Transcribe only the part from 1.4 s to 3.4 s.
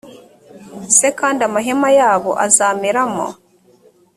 amahema yabo azameramo